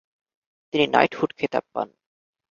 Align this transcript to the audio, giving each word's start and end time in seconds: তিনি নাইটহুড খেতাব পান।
তিনি 0.73 0.85
নাইটহুড 0.87 1.31
খেতাব 1.39 1.65
পান। 1.73 1.87